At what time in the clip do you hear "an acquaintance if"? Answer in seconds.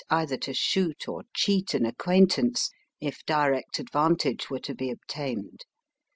1.75-3.23